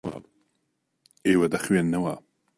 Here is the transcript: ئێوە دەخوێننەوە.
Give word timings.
ئێوە 1.27 1.47
دەخوێننەوە. 1.53 2.15